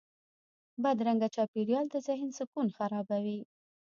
[0.83, 3.39] بدرنګه چاپېریال د ذهن سکون خرابوي